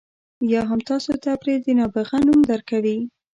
[0.53, 2.97] یا هم تاسو ته پرې د نابغه نوم درکوي.